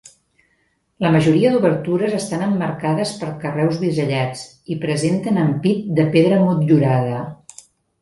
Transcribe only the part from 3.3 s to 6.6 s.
carreus bisellats i presenten ampit de pedra